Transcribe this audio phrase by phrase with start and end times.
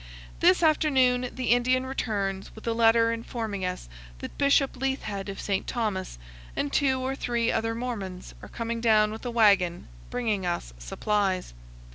[0.39, 5.67] This afternoon the Indian returns with a letter informing us that Bishop Leithhead of St.
[5.67, 6.17] Thomas
[6.55, 11.53] and two or three other Mormons are coming down with a wagon, bringing us supplies.